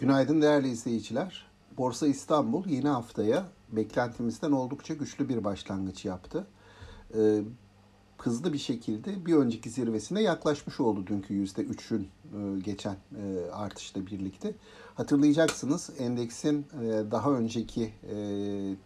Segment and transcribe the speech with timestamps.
[0.00, 1.46] Günaydın değerli izleyiciler.
[1.78, 6.46] Borsa İstanbul yeni haftaya beklentimizden oldukça güçlü bir başlangıç yaptı.
[7.14, 7.40] Ee,
[8.18, 14.54] hızlı bir şekilde bir önceki zirvesine yaklaşmış oldu dünkü %3'ün e, geçen e, artışla birlikte.
[14.94, 18.16] Hatırlayacaksınız endeksin e, daha önceki e,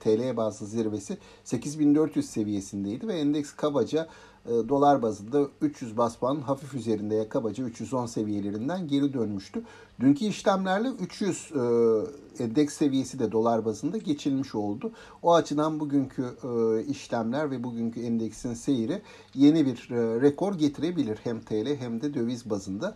[0.01, 4.09] TL bazlı zirvesi 8400 seviyesindeydi ve endeks kabaca
[4.47, 9.63] dolar bazında 300 bas puan hafif üzerinde ya kabaca 310 seviyelerinden geri dönmüştü.
[10.01, 14.93] Dünkü işlemlerle 300 e, endeks seviyesi de dolar bazında geçilmiş oldu.
[15.23, 19.03] O açıdan bugünkü e, işlemler ve bugünkü endeksin seyri
[19.35, 22.95] yeni bir e, rekor getirebilir hem TL hem de döviz bazında.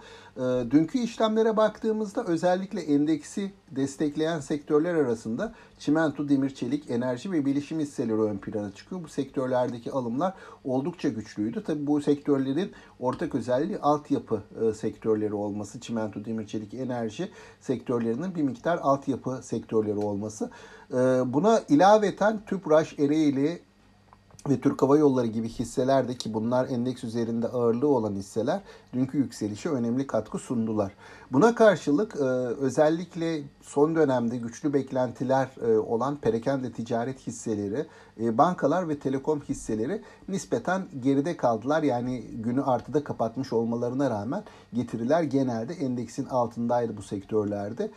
[0.70, 8.20] Dünkü işlemlere baktığımızda özellikle endeksi destekleyen sektörler arasında çimento, demir, çelik, enerji ve bilişim hisseleri
[8.20, 9.04] ön plana çıkıyor.
[9.04, 11.64] Bu sektörlerdeki alımlar oldukça güçlüydü.
[11.64, 15.80] Tabii bu sektörlerin ortak özelliği altyapı e, sektörleri olması.
[15.80, 20.50] Çimento, demir, çelik, enerji sektörlerinin bir miktar altyapı sektörleri olması.
[20.90, 20.96] E,
[21.26, 23.67] buna ilaveten Tüpraş, Ereğli,
[24.48, 28.60] ve Türk Hava Yolları gibi hisseler de ki bunlar endeks üzerinde ağırlığı olan hisseler
[28.92, 30.92] dünkü yükselişe önemli katkı sundular.
[31.32, 32.24] Buna karşılık e,
[32.60, 37.86] özellikle son dönemde güçlü beklentiler e, olan perakende ticaret hisseleri,
[38.20, 41.82] e, bankalar ve telekom hisseleri nispeten geride kaldılar.
[41.82, 47.90] Yani günü artıda kapatmış olmalarına rağmen getiriler genelde endeksin altındaydı bu sektörlerde.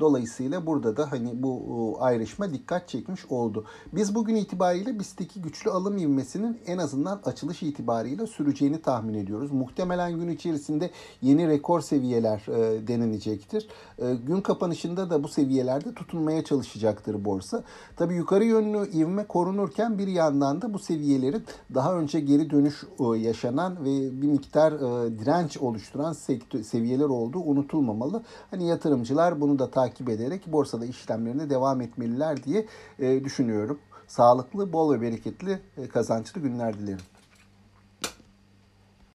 [0.00, 3.64] Dolayısıyla burada da hani bu ayrışma dikkat çekmiş oldu.
[3.92, 9.52] Biz bugün itibariyle BIST'teki güçlü alım ivmesinin en azından açılış itibariyle süreceğini tahmin ediyoruz.
[9.52, 10.90] Muhtemelen gün içerisinde
[11.22, 13.68] yeni rekor seviyeler e, denenecektir.
[13.98, 17.64] E, gün kapanışında da bu seviyelerde tutunmaya çalışacaktır borsa.
[17.96, 23.18] Tabii yukarı yönlü ivme korunurken bir yandan da bu seviyelerin daha önce geri dönüş e,
[23.18, 28.22] yaşanan ve bir miktar e, direnç oluşturan sektör, seviyeler olduğu unutulmamalı.
[28.50, 32.66] Hani yatırımcılar bunu da takip ederek borsada işlemlerine devam etmeliler diye
[32.98, 33.78] e, düşünüyorum.
[34.06, 37.00] Sağlıklı, bol ve bereketli, e, kazançlı günler dilerim.